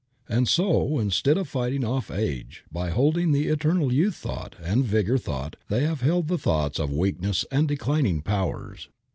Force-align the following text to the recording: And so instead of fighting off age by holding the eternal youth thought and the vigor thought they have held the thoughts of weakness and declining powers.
And 0.27 0.47
so 0.47 0.97
instead 0.97 1.37
of 1.37 1.47
fighting 1.47 1.85
off 1.85 2.09
age 2.09 2.63
by 2.71 2.89
holding 2.89 3.31
the 3.33 3.45
eternal 3.49 3.93
youth 3.93 4.15
thought 4.15 4.55
and 4.59 4.81
the 4.83 4.87
vigor 4.87 5.19
thought 5.19 5.57
they 5.69 5.83
have 5.83 6.01
held 6.01 6.27
the 6.27 6.39
thoughts 6.39 6.79
of 6.79 6.91
weakness 6.91 7.45
and 7.51 7.67
declining 7.67 8.21
powers. 8.23 8.89